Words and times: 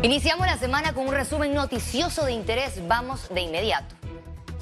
Iniciamos 0.00 0.46
la 0.46 0.56
semana 0.56 0.94
con 0.94 1.08
un 1.08 1.12
resumen 1.12 1.52
noticioso 1.54 2.24
de 2.24 2.30
interés. 2.30 2.80
Vamos 2.86 3.28
de 3.34 3.40
inmediato. 3.40 3.96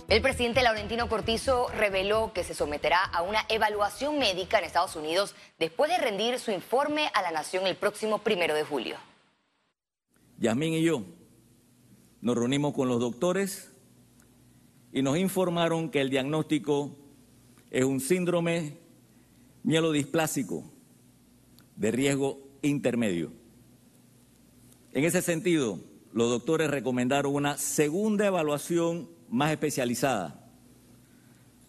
El 0.09 0.23
presidente 0.23 0.63
Laurentino 0.63 1.11
Cortizo 1.11 1.69
reveló 1.77 2.33
que 2.33 2.43
se 2.43 2.55
someterá 2.55 3.05
a 3.05 3.21
una 3.21 3.41
evaluación 3.51 4.19
médica 4.19 4.59
en 4.59 4.65
Estados 4.65 4.97
Unidos 4.97 5.35
después 5.59 5.91
de 5.91 5.99
rendir 5.99 6.39
su 6.39 6.53
informe 6.53 7.11
a 7.13 7.21
la 7.21 7.33
nación 7.33 7.67
el 7.67 7.77
próximo 7.77 8.21
primero 8.21 8.55
de 8.55 8.65
julio. 8.65 8.97
Yasmín 10.39 10.73
y 10.73 10.83
yo 10.83 11.03
nos 12.23 12.35
reunimos 12.35 12.73
con 12.73 12.89
los 12.89 12.99
doctores 12.99 13.71
y 14.91 15.03
nos 15.03 15.19
informaron 15.19 15.91
que 15.91 16.01
el 16.01 16.09
diagnóstico 16.09 16.97
es 17.71 17.85
un 17.85 18.01
síndrome 18.01 18.79
mielodisplásico 19.65 20.65
de 21.77 21.91
riesgo 21.91 22.39
intermedio. 22.63 23.46
En 24.97 25.05
ese 25.05 25.21
sentido, 25.21 25.79
los 26.15 26.31
doctores 26.31 26.71
recomendaron 26.71 27.35
una 27.35 27.59
segunda 27.59 28.25
evaluación 28.25 29.11
más 29.29 29.53
especializada, 29.53 30.51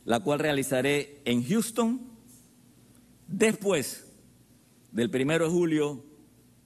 la 0.06 0.22
cual 0.22 0.40
realizaré 0.40 1.20
en 1.26 1.44
Houston 1.44 2.00
después 3.28 4.10
del 4.94 5.10
primero 5.10 5.44
de 5.44 5.52
julio, 5.52 6.06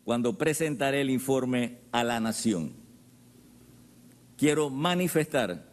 cuando 0.04 0.38
presentaré 0.38 1.02
el 1.02 1.10
informe 1.10 1.80
a 1.92 2.04
la 2.04 2.20
nación. 2.20 2.74
Quiero 4.38 4.70
manifestar 4.70 5.68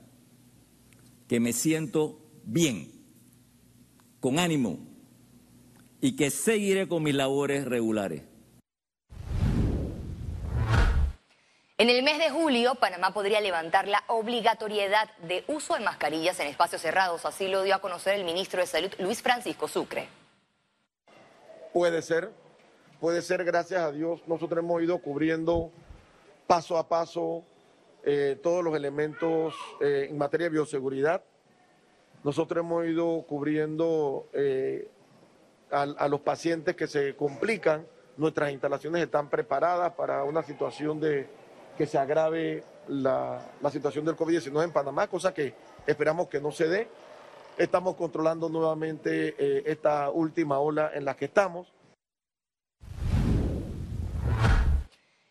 que 1.27 1.39
me 1.39 1.52
siento 1.52 2.19
bien, 2.45 2.91
con 4.20 4.39
ánimo 4.39 4.78
y 6.00 6.16
que 6.16 6.30
seguiré 6.30 6.89
con 6.89 7.02
mis 7.02 7.14
labores 7.14 7.66
regulares. 7.66 8.27
En 11.80 11.91
el 11.91 12.02
mes 12.02 12.18
de 12.18 12.28
julio, 12.28 12.74
Panamá 12.74 13.12
podría 13.12 13.41
levantar 13.41 13.86
la 13.86 14.02
obligatoriedad 14.09 15.08
de 15.28 15.44
uso 15.47 15.75
de 15.75 15.80
mascarillas 15.80 16.41
en 16.41 16.48
espacios 16.48 16.83
cerrados. 16.83 17.25
Así 17.25 17.47
lo 17.47 17.62
dio 17.62 17.72
a 17.77 17.78
conocer 17.78 18.16
el 18.16 18.25
ministro 18.25 18.58
de 18.58 18.66
Salud, 18.66 18.91
Luis 18.98 19.22
Francisco 19.22 19.69
Sucre. 19.69 20.08
Puede 21.72 22.03
ser, 22.03 22.33
puede 22.98 23.22
ser, 23.22 23.44
gracias 23.44 23.80
a 23.80 23.92
Dios. 23.92 24.20
Nosotros 24.27 24.58
hemos 24.64 24.83
ido 24.83 24.98
cubriendo 24.98 25.70
paso 26.48 26.78
a 26.78 26.88
paso 26.88 27.44
eh, 28.03 28.36
todos 28.42 28.64
los 28.64 28.75
elementos 28.75 29.55
eh, 29.81 30.08
en 30.10 30.19
materia 30.19 30.47
de 30.47 30.55
bioseguridad. 30.55 31.22
Nosotros 32.25 32.64
hemos 32.64 32.86
ido 32.86 33.25
cubriendo 33.28 34.28
eh, 34.33 34.91
a 35.70 36.08
los 36.08 36.22
pacientes 36.22 36.75
que 36.75 36.88
se 36.88 37.14
complican. 37.14 37.86
Nuestras 38.16 38.50
instalaciones 38.50 39.00
están 39.00 39.31
preparadas 39.31 39.92
para 39.92 40.25
una 40.25 40.42
situación 40.42 40.98
de 40.98 41.28
que 41.79 41.87
se 41.87 41.97
agrave 41.97 42.65
la, 42.89 43.41
situación 43.71 44.05
del 44.05 44.17
COVID-19 44.17 44.65
en 44.65 44.73
Panamá, 44.73 45.07
cosa 45.07 45.33
que 45.33 45.55
esperamos 45.87 46.29
que 46.29 46.41
no 46.41 46.51
se 46.51 46.67
dé. 46.67 46.89
Estamos 47.57 47.95
controlando 47.95 48.48
nuevamente 48.48 49.37
eh, 49.39 49.62
esta 49.65 50.11
última 50.11 50.59
ola 50.59 50.91
en 50.93 51.05
la 51.05 51.15
que 51.17 51.27
estamos. 51.27 51.73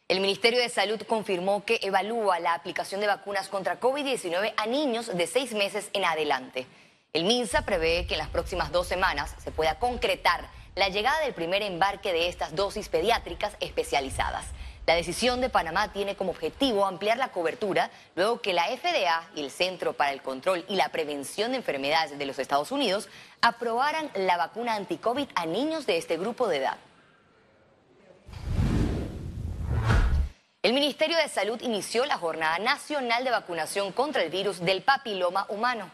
El 0.08 0.22
Ministerio 0.22 0.62
de 0.62 0.70
Salud 0.70 1.02
confirmó 1.06 1.66
que 1.66 1.80
evalúa 1.81 2.40
la 2.40 2.53
aplicación 2.53 3.02
de 3.02 3.08
vacunas 3.08 3.50
contra 3.50 3.80
COVID-19 3.81 4.53
a 4.56 4.66
niños 4.68 5.16
de 5.16 5.28
seis 5.28 5.53
meses 5.53 5.90
en 5.92 6.06
adelante. 6.06 6.66
El 7.12 7.25
MINSA 7.25 7.64
prevé 7.64 8.06
que 8.08 8.14
en 8.14 8.20
las 8.20 8.30
próximas 8.30 8.72
dos 8.72 8.88
semanas 8.88 9.36
se 9.38 9.52
pueda 9.52 9.80
concretar 9.80 10.48
la 10.75 10.88
llegada 10.88 11.20
del 11.22 11.34
primer 11.34 11.62
embarque 11.62 12.14
de 12.14 12.30
estas 12.30 12.56
dosis 12.56 12.88
pediátricas 12.88 13.58
especializadas. 13.59 14.45
La 14.88 14.95
decisión 14.95 15.41
de 15.41 15.49
Panamá 15.49 15.91
tiene 15.91 16.16
como 16.16 16.31
objetivo 16.31 16.85
ampliar 16.85 17.17
la 17.17 17.33
cobertura 17.33 17.91
luego 18.16 18.41
que 18.41 18.53
la 18.53 18.67
FDA 18.67 19.29
y 19.35 19.41
el 19.41 19.52
Centro 19.52 19.91
para 19.91 20.13
el 20.13 20.21
Control 20.21 20.63
y 20.69 20.77
la 20.77 20.88
Prevención 20.88 21.52
de 21.52 21.57
Enfermedades 21.57 22.17
de 22.17 22.25
los 22.25 22.39
Estados 22.39 22.71
Unidos 22.71 23.09
aprobaran 23.41 24.09
la 24.16 24.38
vacuna 24.38 24.75
anti-COVID 24.75 25.28
a 25.35 25.45
niños 25.45 25.85
de 25.88 25.97
este 25.97 26.16
grupo 26.16 26.47
de 26.47 26.57
edad. 26.59 26.78
El 30.63 30.72
Ministerio 30.72 31.17
de 31.17 31.28
Salud 31.28 31.59
inició 31.62 32.06
la 32.06 32.17
Jornada 32.17 32.57
Nacional 32.57 33.25
de 33.25 33.31
Vacunación 33.31 33.91
contra 33.91 34.23
el 34.23 34.29
virus 34.29 34.62
del 34.62 34.83
papiloma 34.83 35.47
humano. 35.50 35.91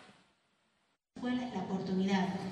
la 1.20 1.62
oportunidad 1.62 2.43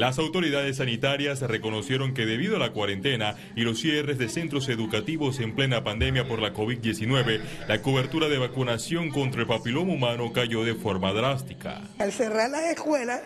las 0.00 0.18
autoridades 0.18 0.78
sanitarias 0.78 1.42
reconocieron 1.42 2.14
que 2.14 2.24
debido 2.24 2.56
a 2.56 2.58
la 2.58 2.72
cuarentena 2.72 3.36
y 3.54 3.64
los 3.64 3.80
cierres 3.80 4.16
de 4.16 4.30
centros 4.30 4.70
educativos 4.70 5.40
en 5.40 5.54
plena 5.54 5.84
pandemia 5.84 6.26
por 6.26 6.40
la 6.40 6.54
COVID-19, 6.54 7.42
la 7.68 7.82
cobertura 7.82 8.30
de 8.30 8.38
vacunación 8.38 9.10
contra 9.10 9.42
el 9.42 9.46
papiloma 9.46 9.92
humano 9.92 10.32
cayó 10.32 10.64
de 10.64 10.74
forma 10.74 11.12
drástica. 11.12 11.82
Al 11.98 12.12
cerrar 12.12 12.48
las 12.48 12.64
escuelas, 12.64 13.20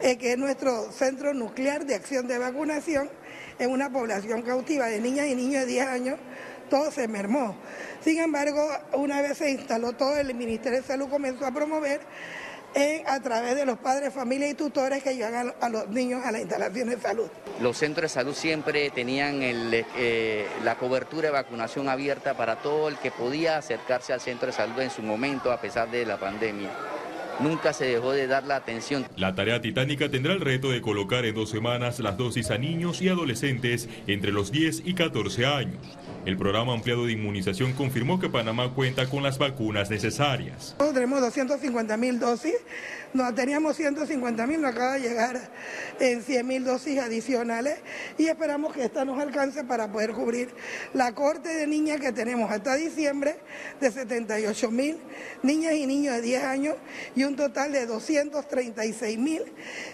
que 0.00 0.32
es 0.32 0.38
nuestro 0.38 0.92
centro 0.92 1.34
nuclear 1.34 1.84
de 1.84 1.96
acción 1.96 2.28
de 2.28 2.38
vacunación, 2.38 3.10
en 3.58 3.70
una 3.72 3.90
población 3.90 4.42
cautiva 4.42 4.86
de 4.86 5.00
niñas 5.00 5.26
y 5.26 5.34
niños 5.34 5.62
de 5.62 5.66
10 5.66 5.86
años, 5.88 6.18
todo 6.70 6.92
se 6.92 7.08
mermó. 7.08 7.56
Sin 8.02 8.20
embargo, 8.20 8.64
una 8.92 9.20
vez 9.20 9.38
se 9.38 9.50
instaló 9.50 9.94
todo, 9.94 10.16
el 10.16 10.32
Ministerio 10.34 10.80
de 10.80 10.86
Salud 10.86 11.08
comenzó 11.08 11.44
a 11.44 11.50
promover 11.52 12.00
a 13.06 13.20
través 13.20 13.56
de 13.56 13.66
los 13.66 13.78
padres, 13.78 14.12
familias 14.12 14.50
y 14.50 14.54
tutores 14.54 15.02
que 15.02 15.14
llevan 15.14 15.52
a, 15.60 15.68
los 15.68 15.88
niños 15.88 16.24
a 16.24 16.32
la 16.32 16.40
instalación 16.40 16.88
de 16.88 16.98
salud. 16.98 17.26
Los 17.60 17.76
centros 17.76 18.02
de 18.04 18.08
salud 18.08 18.34
siempre 18.34 18.90
tenían 18.90 19.40
eh, 19.42 20.46
la 20.62 20.76
cobertura 20.76 21.28
de 21.28 21.32
vacunación 21.32 21.88
abierta 21.88 22.36
para 22.36 22.56
todo 22.56 22.88
el 22.88 22.96
que 22.96 23.10
podía 23.10 23.58
acercarse 23.58 24.12
al 24.12 24.20
centro 24.20 24.46
de 24.46 24.52
salud 24.52 24.78
en 24.80 24.90
su 24.90 25.02
momento 25.02 25.52
a 25.52 25.60
pesar 25.60 25.90
de 25.90 26.06
la 26.06 26.18
pandemia 26.18 26.70
nunca 27.40 27.72
se 27.72 27.86
dejó 27.86 28.12
de 28.12 28.26
dar 28.26 28.44
la 28.44 28.56
atención. 28.56 29.06
La 29.16 29.34
tarea 29.34 29.60
titánica 29.60 30.08
tendrá 30.08 30.32
el 30.32 30.40
reto 30.40 30.70
de 30.70 30.80
colocar 30.80 31.24
en 31.24 31.34
dos 31.34 31.50
semanas 31.50 31.98
las 32.00 32.16
dosis 32.16 32.50
a 32.50 32.58
niños 32.58 33.02
y 33.02 33.08
adolescentes 33.08 33.88
entre 34.06 34.32
los 34.32 34.52
10 34.52 34.82
y 34.84 34.94
14 34.94 35.46
años. 35.46 35.80
El 36.26 36.36
programa 36.36 36.74
ampliado 36.74 37.06
de 37.06 37.12
inmunización 37.12 37.72
confirmó 37.72 38.20
que 38.20 38.28
Panamá 38.28 38.74
cuenta 38.74 39.08
con 39.08 39.22
las 39.22 39.38
vacunas 39.38 39.88
necesarias. 39.88 40.76
tenemos 40.92 41.18
250 41.22 41.96
mil 41.96 42.20
dosis, 42.20 42.54
no, 43.14 43.32
teníamos 43.34 43.76
150 43.76 44.46
mil, 44.46 44.60
nos 44.60 44.72
acaba 44.72 44.94
de 44.94 45.00
llegar 45.00 45.50
en 45.98 46.22
100 46.22 46.46
mil 46.46 46.64
dosis 46.64 46.98
adicionales 46.98 47.78
y 48.18 48.26
esperamos 48.26 48.74
que 48.74 48.84
esta 48.84 49.06
nos 49.06 49.18
alcance 49.18 49.64
para 49.64 49.90
poder 49.90 50.12
cubrir 50.12 50.50
la 50.92 51.14
corte 51.14 51.48
de 51.48 51.66
niñas 51.66 52.00
que 52.00 52.12
tenemos 52.12 52.50
hasta 52.50 52.76
diciembre 52.76 53.36
de 53.80 53.90
78 53.90 54.70
mil 54.70 54.98
niñas 55.42 55.72
y 55.72 55.86
niños 55.86 56.16
de 56.16 56.20
10 56.20 56.44
años 56.44 56.76
y 57.16 57.24
un 57.24 57.34
total 57.34 57.72
de 57.72 57.86
236 57.86 59.18
mil 59.18 59.42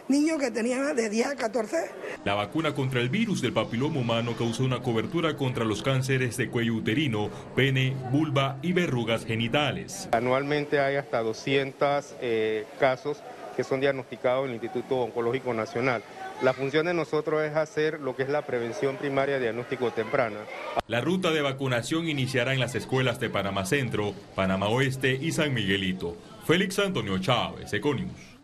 niños 0.09 0.39
que 0.41 0.51
tenían 0.51 0.97
de 0.97 1.09
10 1.09 1.27
a 1.29 1.37
14. 1.37 1.77
La 2.25 2.35
vacuna 2.35 2.75
contra 2.75 3.01
el 3.01 3.11
virus 3.11 3.41
del 3.41 3.53
papiloma 3.53 4.01
humano 4.01 4.35
causó 4.37 4.65
una 4.65 4.83
cobertura 4.83 5.37
contra 5.37 5.65
los 5.65 5.83
cánceres 5.85 6.16
de 6.19 6.49
cuello 6.49 6.75
uterino, 6.75 7.31
pene, 7.55 7.95
vulva 8.11 8.59
y 8.63 8.73
verrugas 8.73 9.25
genitales. 9.25 10.09
Anualmente 10.13 10.81
hay 10.81 10.97
hasta 10.97 11.21
200 11.21 12.17
eh, 12.21 12.65
casos 12.81 13.19
que 13.57 13.65
son 13.65 13.81
diagnosticados 13.81 14.45
en 14.45 14.51
el 14.51 14.63
Instituto 14.63 14.97
Oncológico 14.97 15.53
Nacional. 15.55 16.03
La 16.43 16.53
función 16.53 16.87
de 16.87 16.95
nosotros 16.95 17.43
es 17.43 17.57
hacer 17.57 18.01
lo 18.01 18.15
que 18.15 18.23
es 18.23 18.29
la 18.29 18.43
prevención 18.43 18.97
primaria 18.97 19.39
diagnóstico 19.39 19.91
temprana. 19.91 20.39
La 20.87 21.01
ruta 21.01 21.31
de 21.31 21.41
vacunación 21.41 22.09
iniciará 22.09 22.53
en 22.53 22.61
las 22.61 22.75
escuelas 22.75 23.21
de 23.21 23.31
Panamá 23.31 23.65
Centro, 23.65 24.13
Panamá 24.35 24.69
Oeste 24.69 25.19
y 25.21 25.33
San 25.33 25.55
Miguelito. 25.55 26.17
Félix 26.47 26.79
Antonio 26.79 27.19
Chávez, 27.19 27.73
Econius. 27.73 28.36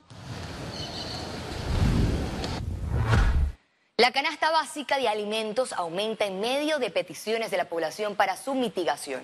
La 4.02 4.10
canasta 4.10 4.50
básica 4.50 4.98
de 4.98 5.06
alimentos 5.06 5.72
aumenta 5.72 6.24
en 6.24 6.40
medio 6.40 6.80
de 6.80 6.90
peticiones 6.90 7.52
de 7.52 7.56
la 7.56 7.68
población 7.68 8.16
para 8.16 8.36
su 8.36 8.52
mitigación. 8.52 9.22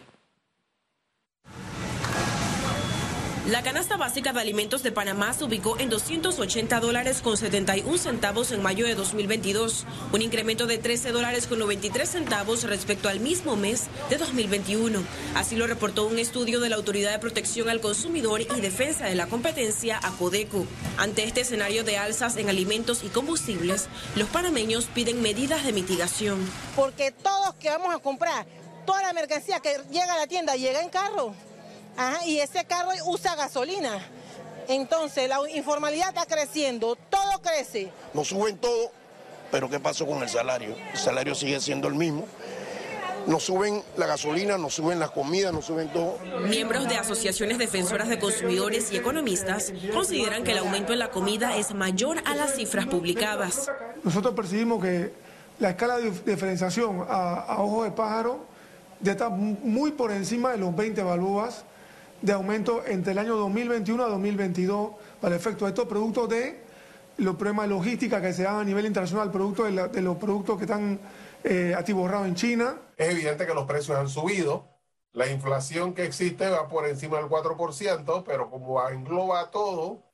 La 3.49 3.63
canasta 3.63 3.97
básica 3.97 4.35
de 4.35 4.41
alimentos 4.41 4.83
de 4.83 4.93
Panamá 4.93 5.33
se 5.33 5.43
ubicó 5.43 5.79
en 5.79 5.89
280 5.89 6.81
dólares 6.81 7.23
con 7.23 7.39
71 7.39 7.97
centavos 7.97 8.53
en 8.53 8.61
mayo 8.61 8.85
de 8.85 8.95
2022, 8.95 9.87
un 10.13 10.21
incremento 10.21 10.67
de 10.67 10.77
13 10.77 11.13
dólares 11.13 11.47
con 11.47 11.59
93 11.59 12.07
centavos 12.07 12.65
respecto 12.65 13.09
al 13.09 13.21
mismo 13.21 13.57
mes 13.57 13.87
de 14.11 14.19
2021. 14.19 15.03
Así 15.35 15.57
lo 15.57 15.67
reportó 15.67 16.07
un 16.07 16.19
estudio 16.19 16.61
de 16.61 16.69
la 16.69 16.77
Autoridad 16.77 17.11
de 17.11 17.21
Protección 17.21 17.71
al 17.71 17.81
Consumidor 17.81 18.43
y 18.43 18.61
Defensa 18.61 19.07
de 19.07 19.15
la 19.15 19.29
Competencia, 19.29 19.99
ACODECO. 20.03 20.67
Ante 20.99 21.25
este 21.25 21.41
escenario 21.41 21.85
de 21.85 21.97
alzas 21.97 22.37
en 22.37 22.51
alimentos 22.51 23.03
y 23.03 23.09
combustibles, 23.09 23.89
los 24.15 24.29
panameños 24.29 24.89
piden 24.93 25.23
medidas 25.23 25.65
de 25.65 25.73
mitigación. 25.73 26.39
Porque 26.77 27.13
todos 27.13 27.55
que 27.55 27.71
vamos 27.71 27.95
a 27.95 27.99
comprar, 27.99 28.47
toda 28.85 29.01
la 29.01 29.15
mercancía 29.15 29.61
que 29.61 29.75
llega 29.91 30.13
a 30.13 30.19
la 30.19 30.27
tienda 30.27 30.55
llega 30.55 30.83
en 30.83 30.91
carro 30.91 31.35
y 32.27 32.39
ese 32.39 32.65
carro 32.65 32.91
usa 33.07 33.35
gasolina. 33.35 34.01
Entonces 34.69 35.29
la 35.29 35.39
informalidad 35.55 36.09
está 36.09 36.27
creciendo, 36.27 36.97
todo 37.09 37.41
crece. 37.41 37.91
Nos 38.13 38.29
suben 38.29 38.59
todo, 38.59 38.91
pero 39.51 39.69
¿qué 39.71 39.81
pasó 39.81 40.07
con 40.07 40.23
el 40.23 40.29
salario? 40.29 40.77
El 40.93 40.99
salario 40.99 41.35
sigue 41.35 41.61
siendo 41.61 41.89
el 41.89 41.95
mismo. 41.95 42.27
nos 43.27 43.43
suben 43.43 43.83
la 43.97 44.07
gasolina, 44.07 44.57
nos 44.57 44.75
suben 44.75 44.99
las 44.99 45.11
comidas, 45.11 45.53
nos 45.53 45.67
suben 45.67 45.89
todo. 45.93 46.19
Miembros 46.49 46.89
de 46.89 46.97
asociaciones 46.97 47.59
defensoras 47.59 48.09
de 48.09 48.19
consumidores 48.19 48.91
y 48.93 48.97
economistas 48.97 49.73
consideran 49.93 50.45
que 50.45 50.53
el 50.53 50.59
aumento 50.59 50.93
en 50.93 50.99
la 50.99 51.11
comida 51.11 51.57
es 51.57 51.75
mayor 51.75 52.19
a 52.25 52.35
las 52.35 52.55
cifras 52.55 52.87
publicadas. 52.87 53.71
Nosotros 54.03 54.35
percibimos 54.35 54.83
que 54.83 55.13
la 55.59 55.71
escala 55.71 55.99
de 55.99 56.11
diferenciación 56.11 57.05
a, 57.09 57.57
ojo 57.59 57.85
de 57.85 57.91
pájaro 57.91 58.47
ya 59.01 59.13
está 59.13 59.29
muy 59.29 59.93
por 59.93 60.11
encima 60.11 60.53
de 60.53 60.59
los 60.59 60.75
20 60.75 61.03
balúas 61.03 61.65
de 62.21 62.33
aumento 62.33 62.85
entre 62.87 63.13
el 63.13 63.19
año 63.19 63.37
2021 63.37 64.05
a 64.05 64.09
2022 64.09 64.91
para 65.21 65.35
el 65.35 65.41
efecto 65.41 65.65
de 65.65 65.71
estos 65.71 65.87
productos 65.87 66.29
de 66.29 66.61
los 67.19 67.37
problemas 67.37 67.69
de 67.69 67.75
logística 67.75 68.21
que 68.21 68.33
se 68.33 68.45
dan 68.45 68.57
a 68.57 68.65
nivel 68.65 68.87
internacional, 68.87 69.31
producto 69.31 69.65
de, 69.65 70.03
los 70.03 70.17
productos 70.17 70.57
que 70.57 70.65
están 70.65 71.01
eh, 71.45 71.75
atiborrados 71.77 72.29
en 72.29 72.35
China. 72.35 72.77
Es 72.97 73.11
evidente 73.11 73.47
que 73.47 73.55
los 73.55 73.67
precios 73.67 73.99
han 73.99 74.09
subido. 74.09 74.67
La 75.13 75.29
inflación 75.29 75.95
que 75.95 76.05
existe 76.05 76.49
va 76.49 76.69
por 76.69 76.87
encima 76.87 77.19
del 77.19 77.27
4%, 77.27 78.25
pero 78.25 78.51
como 78.51 78.87
engloba 78.89 79.51
todo, 79.51 80.05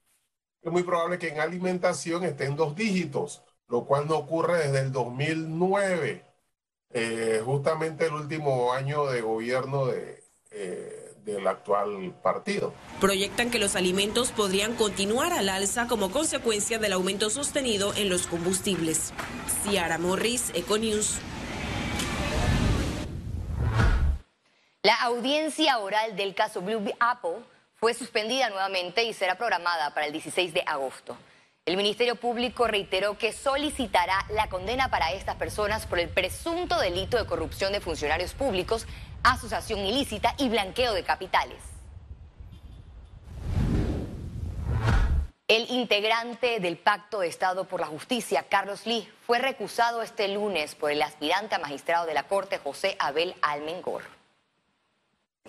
es 0.62 0.72
muy 0.72 0.82
probable 0.82 1.18
que 1.18 1.28
en 1.28 1.40
alimentación 1.40 2.24
esté 2.24 2.46
en 2.46 2.56
dos 2.56 2.74
dígitos, 2.74 3.42
lo 3.68 3.84
cual 3.84 4.06
no 4.08 4.16
ocurre 4.16 4.58
desde 4.58 4.80
el 4.80 4.92
2009, 4.92 6.24
eh, 6.90 7.42
justamente 7.44 8.06
el 8.06 8.14
último 8.14 8.72
año 8.72 9.06
de 9.06 9.20
gobierno 9.20 9.86
de, 9.86 10.22
eh, 10.52 11.03
del 11.24 11.46
actual 11.46 12.14
partido. 12.22 12.74
Proyectan 13.00 13.50
que 13.50 13.58
los 13.58 13.76
alimentos 13.76 14.30
podrían 14.30 14.74
continuar 14.74 15.32
al 15.32 15.48
alza 15.48 15.86
como 15.88 16.10
consecuencia 16.10 16.78
del 16.78 16.92
aumento 16.92 17.30
sostenido 17.30 17.94
en 17.94 18.08
los 18.08 18.26
combustibles. 18.26 19.12
Ciara 19.62 19.98
Morris, 19.98 20.50
Econews. 20.54 21.18
La 24.82 25.00
audiencia 25.02 25.78
oral 25.78 26.14
del 26.14 26.34
caso 26.34 26.60
Blue 26.60 26.92
Apple 27.00 27.38
fue 27.76 27.94
suspendida 27.94 28.50
nuevamente 28.50 29.02
y 29.04 29.14
será 29.14 29.36
programada 29.36 29.94
para 29.94 30.06
el 30.06 30.12
16 30.12 30.52
de 30.52 30.62
agosto. 30.66 31.16
El 31.66 31.78
Ministerio 31.78 32.16
Público 32.16 32.66
reiteró 32.66 33.16
que 33.16 33.32
solicitará 33.32 34.26
la 34.28 34.50
condena 34.50 34.90
para 34.90 35.12
estas 35.12 35.36
personas 35.36 35.86
por 35.86 35.98
el 35.98 36.10
presunto 36.10 36.78
delito 36.78 37.16
de 37.16 37.24
corrupción 37.24 37.72
de 37.72 37.80
funcionarios 37.80 38.34
públicos 38.34 38.86
asociación 39.24 39.80
ilícita 39.80 40.34
y 40.38 40.48
blanqueo 40.48 40.92
de 40.92 41.02
capitales. 41.02 41.62
El 45.48 45.70
integrante 45.70 46.60
del 46.60 46.78
Pacto 46.78 47.20
de 47.20 47.28
Estado 47.28 47.64
por 47.64 47.80
la 47.80 47.86
Justicia, 47.86 48.46
Carlos 48.48 48.86
Lee, 48.86 49.08
fue 49.26 49.38
recusado 49.38 50.02
este 50.02 50.28
lunes 50.28 50.74
por 50.74 50.90
el 50.90 51.02
aspirante 51.02 51.54
a 51.54 51.58
magistrado 51.58 52.06
de 52.06 52.14
la 52.14 52.28
Corte, 52.28 52.58
José 52.58 52.96
Abel 52.98 53.34
Almengor 53.42 54.02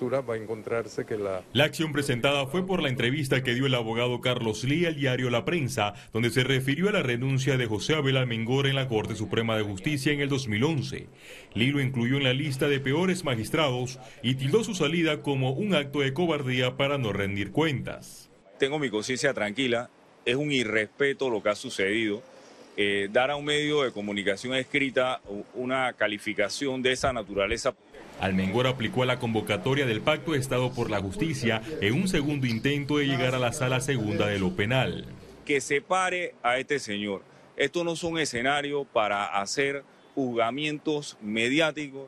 va 0.03 0.33
a 0.33 0.37
encontrarse 0.37 1.05
que 1.05 1.17
la... 1.17 1.41
La 1.53 1.63
acción 1.63 1.93
presentada 1.93 2.47
fue 2.47 2.67
por 2.67 2.83
la 2.83 2.89
entrevista 2.89 3.43
que 3.43 3.53
dio 3.53 3.65
el 3.65 3.75
abogado 3.75 4.19
Carlos 4.19 4.65
Lee 4.65 4.85
al 4.85 4.95
diario 4.95 5.29
La 5.29 5.45
Prensa, 5.45 5.93
donde 6.11 6.31
se 6.31 6.43
refirió 6.43 6.89
a 6.89 6.91
la 6.91 7.01
renuncia 7.01 7.55
de 7.55 7.65
José 7.65 7.95
Abel 7.95 8.17
Almengor 8.17 8.67
en 8.67 8.75
la 8.75 8.89
Corte 8.89 9.15
Suprema 9.15 9.55
de 9.55 9.63
Justicia 9.63 10.11
en 10.11 10.19
el 10.19 10.27
2011. 10.27 11.07
Lee 11.53 11.71
lo 11.71 11.79
incluyó 11.79 12.17
en 12.17 12.25
la 12.25 12.33
lista 12.33 12.67
de 12.67 12.81
peores 12.81 13.23
magistrados 13.23 13.97
y 14.21 14.35
tildó 14.35 14.65
su 14.65 14.75
salida 14.75 15.21
como 15.21 15.51
un 15.51 15.73
acto 15.73 16.01
de 16.01 16.13
cobardía 16.13 16.75
para 16.75 16.97
no 16.97 17.13
rendir 17.13 17.53
cuentas. 17.53 18.29
Tengo 18.59 18.79
mi 18.79 18.89
conciencia 18.89 19.33
tranquila, 19.33 19.89
es 20.25 20.35
un 20.35 20.51
irrespeto 20.51 21.29
lo 21.29 21.41
que 21.41 21.49
ha 21.49 21.55
sucedido. 21.55 22.21
Eh, 22.75 23.07
dar 23.13 23.31
a 23.31 23.37
un 23.37 23.45
medio 23.45 23.83
de 23.83 23.93
comunicación 23.93 24.55
escrita 24.55 25.21
una 25.53 25.93
calificación 25.93 26.81
de 26.81 26.91
esa 26.91 27.13
naturaleza 27.13 27.73
Almengor 28.19 28.67
aplicó 28.67 29.03
a 29.03 29.05
la 29.05 29.19
convocatoria 29.19 29.85
del 29.85 30.01
Pacto 30.01 30.31
de 30.31 30.39
Estado 30.39 30.71
por 30.71 30.89
la 30.89 31.01
Justicia 31.01 31.61
en 31.81 31.93
un 31.93 32.07
segundo 32.07 32.47
intento 32.47 32.97
de 32.97 33.05
llegar 33.05 33.35
a 33.35 33.39
la 33.39 33.53
sala 33.53 33.81
segunda 33.81 34.27
de 34.27 34.39
lo 34.39 34.55
penal. 34.55 35.05
Que 35.45 35.61
separe 35.61 36.33
a 36.43 36.57
este 36.57 36.79
señor. 36.79 37.21
Esto 37.57 37.83
no 37.83 37.93
es 37.93 38.03
un 38.03 38.19
escenario 38.19 38.85
para 38.85 39.39
hacer 39.39 39.83
juzgamientos 40.13 41.17
mediáticos. 41.21 42.07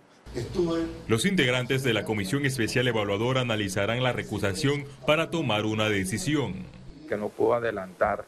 Los 1.08 1.26
integrantes 1.26 1.84
de 1.84 1.94
la 1.94 2.04
Comisión 2.04 2.46
Especial 2.46 2.88
Evaluadora 2.88 3.42
analizarán 3.42 4.04
la 4.04 4.12
recusación 4.12 4.86
para 5.06 5.30
tomar 5.30 5.66
una 5.66 5.90
decisión. 5.90 6.66
Que 7.08 7.18
no 7.18 7.30
puedo 7.30 7.54
adelantar 7.54 8.26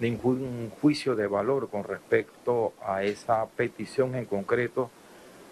ningún 0.00 0.70
juicio 0.80 1.14
de 1.16 1.26
valor 1.26 1.70
con 1.70 1.84
respecto 1.84 2.74
a 2.86 3.04
esa 3.04 3.46
petición 3.46 4.14
en 4.14 4.26
concreto 4.26 4.90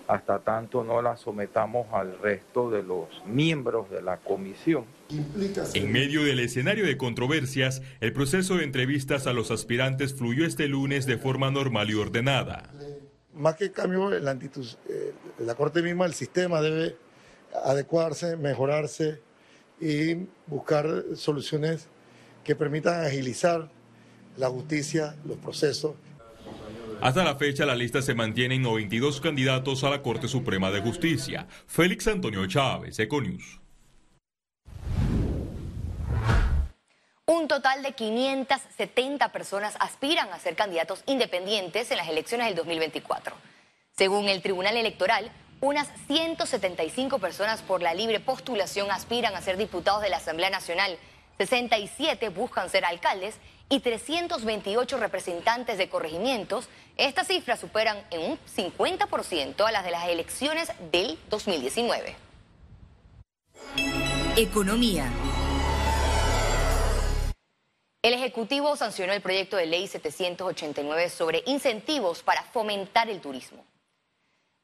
hasta 0.08 0.40
tanto 0.40 0.84
no 0.84 1.00
la 1.02 1.16
sometamos 1.16 1.86
al 1.92 2.18
resto 2.18 2.70
de 2.70 2.82
los 2.82 3.08
miembros 3.26 3.90
de 3.90 4.02
la 4.02 4.18
comisión. 4.18 4.84
En 5.74 5.92
medio 5.92 6.24
del 6.24 6.40
escenario 6.40 6.86
de 6.86 6.96
controversias, 6.96 7.82
el 8.00 8.12
proceso 8.12 8.56
de 8.56 8.64
entrevistas 8.64 9.26
a 9.26 9.32
los 9.32 9.50
aspirantes 9.50 10.14
fluyó 10.14 10.44
este 10.44 10.68
lunes 10.68 11.06
de 11.06 11.18
forma 11.18 11.50
normal 11.50 11.90
y 11.90 11.94
ordenada. 11.94 12.70
Más 13.34 13.56
que 13.56 13.72
cambio 13.72 14.10
la, 14.10 14.32
eh, 14.32 15.12
la 15.38 15.54
Corte 15.54 15.82
misma, 15.82 16.06
el 16.06 16.14
sistema 16.14 16.60
debe 16.60 16.96
adecuarse, 17.64 18.36
mejorarse 18.36 19.20
y 19.80 20.26
buscar 20.46 21.04
soluciones 21.14 21.88
que 22.44 22.54
permitan 22.54 23.04
agilizar 23.04 23.70
la 24.36 24.48
justicia, 24.48 25.16
los 25.24 25.38
procesos 25.38 25.94
hasta 27.02 27.24
la 27.24 27.34
fecha, 27.34 27.66
la 27.66 27.74
lista 27.74 28.00
se 28.00 28.14
mantiene 28.14 28.54
en 28.54 28.62
92 28.62 29.20
candidatos 29.20 29.82
a 29.82 29.90
la 29.90 30.02
Corte 30.02 30.28
Suprema 30.28 30.70
de 30.70 30.80
Justicia. 30.80 31.48
Félix 31.66 32.06
Antonio 32.06 32.46
Chávez, 32.46 32.96
Econius. 33.00 33.60
Un 37.26 37.48
total 37.48 37.82
de 37.82 37.92
570 37.92 39.32
personas 39.32 39.74
aspiran 39.80 40.32
a 40.32 40.38
ser 40.38 40.54
candidatos 40.54 41.02
independientes 41.06 41.90
en 41.90 41.96
las 41.96 42.08
elecciones 42.08 42.46
del 42.46 42.54
2024. 42.54 43.34
Según 43.96 44.28
el 44.28 44.40
Tribunal 44.40 44.76
Electoral, 44.76 45.32
unas 45.60 45.88
175 46.06 47.18
personas 47.18 47.62
por 47.62 47.82
la 47.82 47.94
libre 47.94 48.20
postulación 48.20 48.92
aspiran 48.92 49.34
a 49.34 49.42
ser 49.42 49.56
diputados 49.56 50.02
de 50.02 50.10
la 50.10 50.18
Asamblea 50.18 50.50
Nacional, 50.50 50.96
67 51.38 52.28
buscan 52.30 52.70
ser 52.70 52.84
alcaldes 52.84 53.36
y 53.68 53.80
328 53.80 54.98
representantes 54.98 55.78
de 55.78 55.88
corregimientos. 55.88 56.68
Estas 56.96 57.28
cifras 57.28 57.60
superan 57.60 58.04
en 58.10 58.32
un 58.32 58.38
50% 58.54 59.64
a 59.64 59.72
las 59.72 59.84
de 59.84 59.90
las 59.90 60.08
elecciones 60.08 60.70
del 60.90 61.18
2019. 61.30 62.14
Economía. 64.36 65.10
El 68.02 68.14
Ejecutivo 68.14 68.76
sancionó 68.76 69.12
el 69.12 69.20
proyecto 69.20 69.56
de 69.56 69.66
ley 69.66 69.86
789 69.86 71.08
sobre 71.08 71.42
incentivos 71.46 72.22
para 72.22 72.42
fomentar 72.42 73.08
el 73.08 73.20
turismo. 73.20 73.64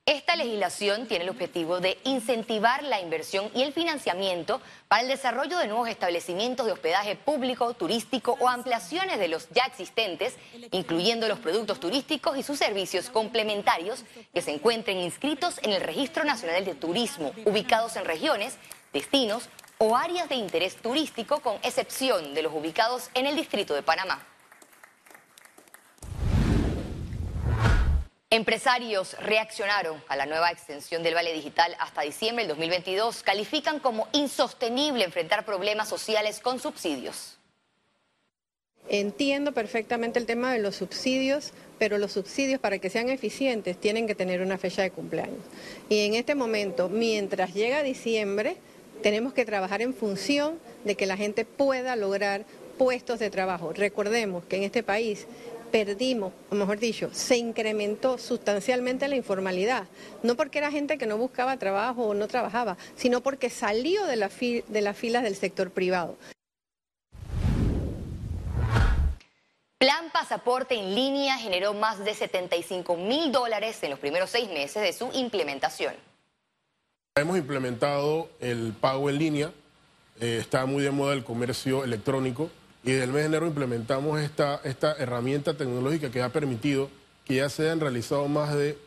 Esta 0.08 0.36
legislación 0.36 1.06
tiene 1.06 1.24
el 1.24 1.30
objetivo 1.30 1.80
de 1.80 1.98
incentivar 2.04 2.82
la 2.82 2.98
inversión 2.98 3.50
y 3.54 3.62
el 3.62 3.74
financiamiento 3.74 4.58
para 4.88 5.02
el 5.02 5.08
desarrollo 5.08 5.58
de 5.58 5.66
nuevos 5.66 5.86
establecimientos 5.86 6.64
de 6.64 6.72
hospedaje 6.72 7.14
público, 7.14 7.74
turístico 7.74 8.34
o 8.40 8.48
ampliaciones 8.48 9.18
de 9.18 9.28
los 9.28 9.50
ya 9.50 9.64
existentes, 9.64 10.34
incluyendo 10.70 11.28
los 11.28 11.40
productos 11.40 11.78
turísticos 11.78 12.38
y 12.38 12.42
sus 12.42 12.58
servicios 12.58 13.10
complementarios 13.10 14.02
que 14.32 14.40
se 14.40 14.50
encuentren 14.50 14.96
inscritos 14.96 15.60
en 15.62 15.74
el 15.74 15.82
Registro 15.82 16.24
Nacional 16.24 16.64
de 16.64 16.74
Turismo, 16.74 17.34
ubicados 17.44 17.94
en 17.96 18.06
regiones, 18.06 18.56
destinos 18.94 19.50
o 19.76 19.94
áreas 19.94 20.30
de 20.30 20.36
interés 20.36 20.76
turístico, 20.76 21.40
con 21.40 21.56
excepción 21.56 22.32
de 22.32 22.44
los 22.44 22.54
ubicados 22.54 23.10
en 23.12 23.26
el 23.26 23.36
Distrito 23.36 23.74
de 23.74 23.82
Panamá. 23.82 24.26
Empresarios 28.30 29.16
reaccionaron 29.22 30.02
a 30.06 30.14
la 30.14 30.26
nueva 30.26 30.50
extensión 30.50 31.02
del 31.02 31.14
Vale 31.14 31.32
Digital 31.32 31.74
hasta 31.78 32.02
diciembre 32.02 32.44
del 32.44 32.56
2022. 32.56 33.22
Califican 33.22 33.80
como 33.80 34.06
insostenible 34.12 35.02
enfrentar 35.04 35.46
problemas 35.46 35.88
sociales 35.88 36.38
con 36.40 36.60
subsidios. 36.60 37.38
Entiendo 38.90 39.52
perfectamente 39.52 40.18
el 40.18 40.26
tema 40.26 40.52
de 40.52 40.58
los 40.58 40.76
subsidios, 40.76 41.52
pero 41.78 41.96
los 41.96 42.12
subsidios 42.12 42.60
para 42.60 42.78
que 42.78 42.90
sean 42.90 43.08
eficientes 43.08 43.80
tienen 43.80 44.06
que 44.06 44.14
tener 44.14 44.42
una 44.42 44.58
fecha 44.58 44.82
de 44.82 44.90
cumpleaños. 44.90 45.40
Y 45.88 46.04
en 46.04 46.12
este 46.12 46.34
momento, 46.34 46.90
mientras 46.90 47.54
llega 47.54 47.82
diciembre, 47.82 48.58
tenemos 49.02 49.32
que 49.32 49.46
trabajar 49.46 49.80
en 49.80 49.94
función 49.94 50.58
de 50.84 50.96
que 50.96 51.06
la 51.06 51.16
gente 51.16 51.46
pueda 51.46 51.96
lograr 51.96 52.44
puestos 52.76 53.18
de 53.18 53.30
trabajo. 53.30 53.72
Recordemos 53.72 54.44
que 54.44 54.56
en 54.56 54.64
este 54.64 54.82
país 54.82 55.26
perdimos, 55.70 56.32
o 56.50 56.54
mejor 56.54 56.78
dicho, 56.78 57.10
se 57.12 57.36
incrementó 57.36 58.18
sustancialmente 58.18 59.08
la 59.08 59.16
informalidad. 59.16 59.86
No 60.22 60.36
porque 60.36 60.58
era 60.58 60.70
gente 60.70 60.98
que 60.98 61.06
no 61.06 61.16
buscaba 61.16 61.56
trabajo 61.58 62.06
o 62.06 62.14
no 62.14 62.28
trabajaba, 62.28 62.76
sino 62.96 63.20
porque 63.20 63.50
salió 63.50 64.04
de, 64.06 64.16
la 64.16 64.28
de 64.28 64.80
las 64.80 64.96
filas 64.96 65.22
del 65.22 65.36
sector 65.36 65.70
privado. 65.70 66.16
Plan 69.78 70.10
Pasaporte 70.12 70.74
en 70.74 70.94
línea 70.94 71.38
generó 71.38 71.72
más 71.72 72.04
de 72.04 72.12
75 72.12 72.96
mil 72.96 73.30
dólares 73.30 73.80
en 73.84 73.90
los 73.90 74.00
primeros 74.00 74.30
seis 74.30 74.50
meses 74.50 74.82
de 74.82 74.92
su 74.92 75.08
implementación. 75.12 75.94
Hemos 77.14 77.38
implementado 77.38 78.28
el 78.40 78.72
pago 78.72 79.08
en 79.08 79.18
línea, 79.18 79.52
eh, 80.20 80.38
está 80.40 80.66
muy 80.66 80.82
de 80.82 80.90
moda 80.90 81.14
el 81.14 81.22
comercio 81.22 81.84
electrónico 81.84 82.50
y 82.84 82.92
desde 82.92 83.04
el 83.04 83.12
mes 83.12 83.22
de 83.22 83.26
enero 83.26 83.46
implementamos 83.46 84.20
esta, 84.20 84.60
esta 84.64 84.92
herramienta 84.94 85.54
tecnológica 85.54 86.10
que 86.10 86.22
ha 86.22 86.28
permitido 86.30 86.90
que 87.24 87.36
ya 87.36 87.48
se 87.48 87.64
hayan 87.64 87.80
realizado 87.80 88.26
más 88.28 88.54
de 88.54 88.78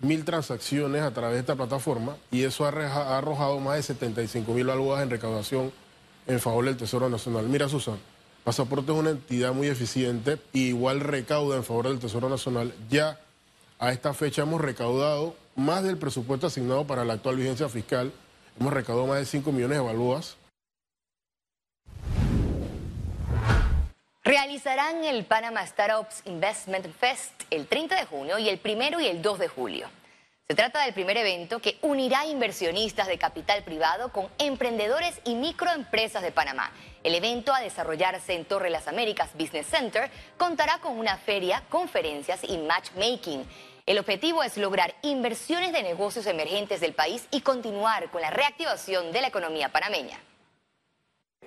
mil 0.00 0.24
transacciones 0.24 1.02
a 1.02 1.12
través 1.12 1.34
de 1.34 1.40
esta 1.40 1.54
plataforma 1.54 2.16
y 2.30 2.42
eso 2.42 2.64
ha, 2.64 2.68
ha 2.68 3.18
arrojado 3.18 3.60
más 3.60 3.76
de 3.76 3.82
75 3.82 4.52
mil 4.52 4.66
balboas 4.66 5.02
en 5.02 5.10
recaudación 5.10 5.72
en 6.26 6.40
favor 6.40 6.64
del 6.64 6.76
Tesoro 6.76 7.08
Nacional. 7.08 7.46
Mira, 7.48 7.68
Susan, 7.68 7.98
Pasaporte 8.44 8.92
es 8.92 8.98
una 8.98 9.10
entidad 9.10 9.54
muy 9.54 9.68
eficiente 9.68 10.38
y 10.52 10.68
igual 10.68 11.00
recauda 11.00 11.56
en 11.56 11.64
favor 11.64 11.88
del 11.88 11.98
Tesoro 11.98 12.28
Nacional. 12.28 12.74
Ya 12.90 13.18
a 13.78 13.90
esta 13.90 14.12
fecha 14.12 14.42
hemos 14.42 14.60
recaudado 14.60 15.34
más 15.56 15.82
del 15.82 15.96
presupuesto 15.96 16.46
asignado 16.48 16.86
para 16.86 17.06
la 17.06 17.14
actual 17.14 17.36
vigencia 17.36 17.70
fiscal. 17.70 18.12
Hemos 18.60 18.74
recaudado 18.74 19.06
más 19.06 19.18
de 19.18 19.24
5 19.24 19.50
millones 19.50 19.78
de 19.78 19.84
balboas. 19.84 20.36
Realizarán 24.26 25.04
el 25.04 25.26
Panama 25.26 25.66
Startups 25.66 26.22
Investment 26.24 26.86
Fest 26.98 27.42
el 27.50 27.66
30 27.66 27.94
de 27.94 28.06
junio 28.06 28.38
y 28.38 28.48
el 28.48 28.58
1 28.64 29.00
y 29.02 29.06
el 29.06 29.20
2 29.20 29.38
de 29.38 29.48
julio. 29.48 29.86
Se 30.48 30.54
trata 30.54 30.82
del 30.82 30.94
primer 30.94 31.18
evento 31.18 31.58
que 31.58 31.76
unirá 31.82 32.24
inversionistas 32.24 33.06
de 33.06 33.18
capital 33.18 33.62
privado 33.64 34.12
con 34.12 34.30
emprendedores 34.38 35.20
y 35.26 35.34
microempresas 35.34 36.22
de 36.22 36.32
Panamá. 36.32 36.72
El 37.02 37.14
evento 37.14 37.52
a 37.52 37.60
desarrollarse 37.60 38.32
en 38.32 38.46
Torre 38.46 38.70
Las 38.70 38.88
Américas 38.88 39.28
Business 39.34 39.66
Center 39.66 40.10
contará 40.38 40.78
con 40.78 40.98
una 40.98 41.18
feria, 41.18 41.62
conferencias 41.68 42.44
y 42.44 42.56
matchmaking. 42.56 43.44
El 43.84 43.98
objetivo 43.98 44.42
es 44.42 44.56
lograr 44.56 44.94
inversiones 45.02 45.74
de 45.74 45.82
negocios 45.82 46.24
emergentes 46.24 46.80
del 46.80 46.94
país 46.94 47.28
y 47.30 47.42
continuar 47.42 48.10
con 48.10 48.22
la 48.22 48.30
reactivación 48.30 49.12
de 49.12 49.20
la 49.20 49.28
economía 49.28 49.68
panameña. 49.68 50.18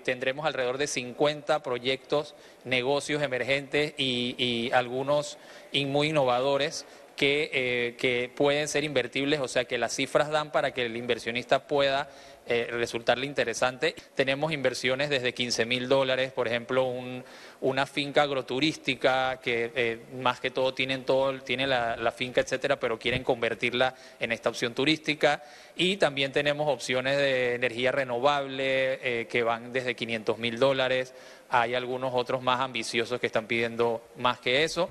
Tendremos 0.07 0.45
alrededor 0.45 0.77
de 0.77 0.87
50 0.87 1.61
proyectos, 1.63 2.33
negocios 2.63 3.21
emergentes 3.21 3.93
y, 3.97 4.71
algunos 4.71 5.37
muy 5.73 6.11
innovadores 6.11 6.85
eh, 7.19 7.93
que, 7.99 8.31
pueden 8.33 8.69
ser 8.69 8.85
invertibles, 8.85 9.41
o 9.41 9.49
sea 9.49 9.65
que 9.65 9.77
las 9.77 9.93
cifras 9.93 10.29
dan 10.29 10.53
para 10.53 10.71
que 10.71 10.85
el 10.85 10.95
inversionista 10.95 11.67
pueda 11.67 12.09
eh, 12.47 12.67
resultarle 12.71 13.25
interesante. 13.25 13.95
Tenemos 14.15 14.51
inversiones 14.51 15.09
desde 15.09 15.33
15 15.33 15.65
mil 15.65 15.87
dólares, 15.87 16.31
por 16.31 16.47
ejemplo, 16.47 16.85
un, 16.85 17.23
una 17.61 17.85
finca 17.85 18.23
agroturística 18.23 19.39
que 19.41 19.71
eh, 19.75 20.05
más 20.19 20.39
que 20.39 20.51
todo 20.51 20.73
tienen 20.73 21.03
todo, 21.03 21.39
tiene 21.41 21.67
la, 21.67 21.95
la, 21.97 22.11
finca, 22.11 22.41
etcétera, 22.41 22.79
pero 22.79 22.97
quieren 22.97 23.23
convertirla 23.23 23.95
en 24.19 24.31
esta 24.31 24.49
opción 24.49 24.73
turística. 24.73 25.43
Y 25.75 25.97
también 25.97 26.31
tenemos 26.31 26.67
opciones 26.67 27.17
de 27.17 27.55
energía 27.55 27.91
renovable 27.91 29.27
que 29.29 29.43
van 29.43 29.71
desde 29.71 29.95
500 29.95 30.37
mil 30.37 30.59
dólares. 30.59 31.13
Hay 31.49 31.75
algunos 31.75 32.11
otros 32.13 32.41
más 32.41 32.59
ambiciosos 32.59 33.19
que 33.19 33.27
están 33.27 33.45
pidiendo 33.45 34.01
más 34.17 34.39
que 34.39 34.63
eso. 34.63 34.89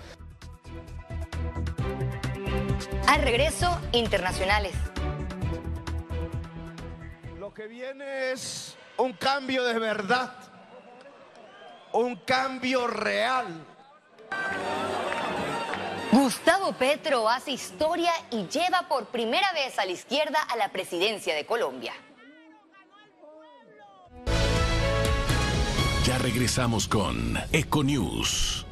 Al 3.06 3.22
regreso, 3.22 3.80
internacionales. 3.92 4.74
Lo 7.56 7.62
que 7.62 7.68
viene 7.68 8.32
es 8.32 8.76
un 8.98 9.14
cambio 9.14 9.64
de 9.64 9.78
verdad, 9.78 10.30
un 11.92 12.16
cambio 12.16 12.86
real. 12.86 13.46
Gustavo 16.12 16.74
Petro 16.74 17.26
hace 17.30 17.52
historia 17.52 18.12
y 18.30 18.46
lleva 18.48 18.86
por 18.88 19.06
primera 19.06 19.50
vez 19.54 19.78
a 19.78 19.86
la 19.86 19.92
izquierda 19.92 20.38
a 20.42 20.56
la 20.56 20.70
presidencia 20.70 21.34
de 21.34 21.46
Colombia. 21.46 21.94
Ya 26.04 26.18
regresamos 26.18 26.86
con 26.86 27.38
Econews. 27.52 28.65